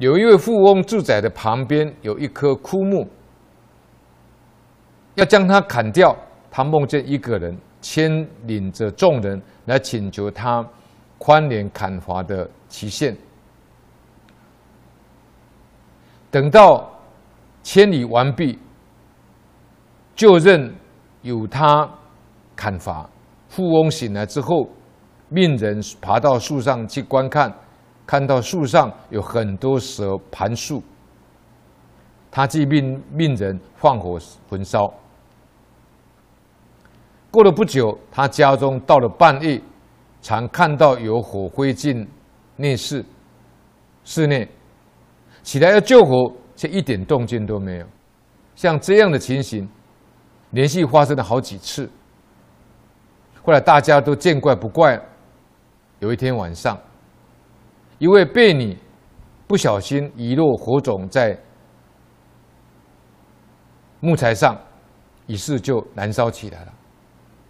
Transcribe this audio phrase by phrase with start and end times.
[0.00, 3.06] 有一位富翁住宅的旁边有一棵枯木，
[5.14, 6.16] 要将它砍掉。
[6.50, 10.66] 他梦见一个人牵领着众人来请求他
[11.16, 13.16] 宽免砍伐的期限。
[16.30, 16.90] 等到
[17.62, 18.58] 千里完毕，
[20.16, 20.74] 就任
[21.22, 21.88] 由他
[22.56, 23.08] 砍伐。
[23.48, 24.66] 富翁醒来之后，
[25.28, 27.54] 命人爬到树上去观看，
[28.10, 30.82] 看到树上有很多蛇盘树，
[32.28, 34.92] 他即命命人放火焚烧。
[37.30, 39.62] 过了不久，他家中到了半夜，
[40.20, 42.04] 常看到有火灰烬
[42.56, 43.04] 内室，
[44.02, 44.48] 室内
[45.44, 47.86] 起来要救火，却一点动静都没有。
[48.56, 49.70] 像这样的情形，
[50.50, 51.88] 连续发生了好几次。
[53.44, 55.00] 后来大家都见怪不怪。
[56.00, 56.76] 有一天晚上，
[58.00, 58.76] 一位婢女
[59.46, 61.38] 不小心遗落火种在
[64.00, 64.58] 木材上，
[65.26, 66.72] 于是就燃烧起来了。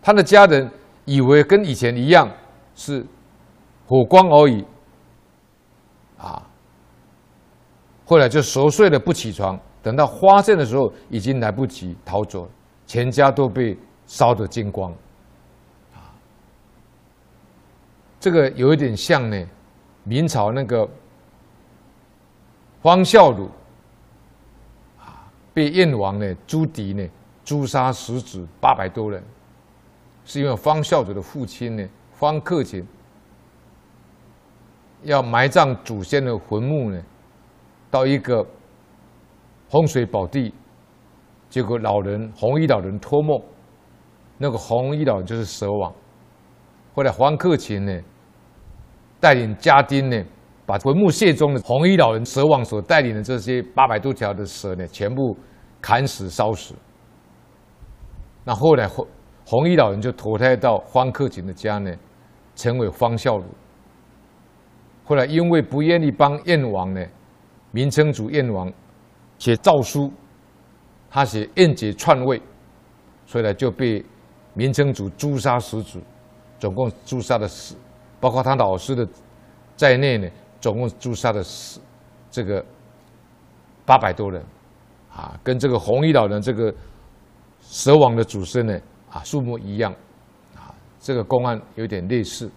[0.00, 0.70] 他的家人
[1.04, 2.30] 以为跟以前一样
[2.76, 3.04] 是
[3.88, 4.64] 火光而已，
[6.16, 6.40] 啊，
[8.04, 9.58] 后来就熟睡了不起床。
[9.82, 12.50] 等到发现的时候，已经来不及逃走了，
[12.86, 14.92] 全家都被烧得精光。
[15.92, 16.14] 啊，
[18.20, 19.44] 这个有一点像呢，
[20.08, 20.88] 明朝那个
[22.80, 23.48] 方孝孺
[25.00, 27.04] 啊，被燕王呢朱棣呢
[27.44, 29.20] 诛杀十子八百多人。
[30.24, 32.86] 是因为方孝孺的父亲呢，方克勤
[35.02, 37.02] 要埋葬祖先的坟墓呢，
[37.90, 38.44] 到一个
[39.68, 40.52] 风水宝地，
[41.48, 43.40] 结果老人红衣老人托梦，
[44.38, 45.92] 那个红衣老人就是蛇王。
[46.94, 48.02] 后来方克勤呢，
[49.26, 50.24] 带领家丁呢，
[50.64, 55.36] 把坟墓穴中的红衣老人蛇王所带领的这些八百多条的蛇呢，全部
[55.80, 56.76] 砍死烧死。
[58.44, 59.04] 那后来红。
[59.48, 61.94] 红衣老人就投胎到方克勤的家呢，
[62.56, 63.44] 成为方孝孺。
[65.04, 67.00] 后来因为不愿意帮燕王呢，
[67.70, 68.72] 明成祖燕王
[69.38, 70.12] 写诏书，
[71.08, 72.42] 他写燕节篡位，
[73.24, 74.04] 所以呢就被
[74.54, 76.00] 明成祖诛杀十族，
[76.58, 77.76] 总共诛杀了十，
[78.26, 79.08] 包括他老师的
[79.76, 80.28] 在内呢，
[80.60, 81.78] 总共诛杀的是
[82.28, 82.64] 这个
[83.84, 84.44] 八百多人，
[85.14, 86.74] 啊，跟这个红衣老人这个
[87.60, 88.76] 蛇王的祖孙呢。
[89.12, 89.94] 啊，数目一样，
[90.56, 92.50] 啊，这个公案有点类似。